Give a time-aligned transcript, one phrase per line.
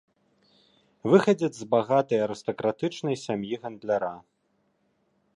[1.13, 4.13] Выхадзец з багатай арыстакратычнай сям'і гандляра.